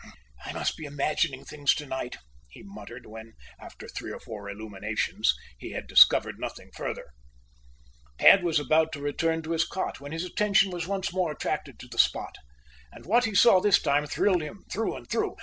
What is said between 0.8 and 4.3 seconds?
imagining things tonight," he muttered, when, after three or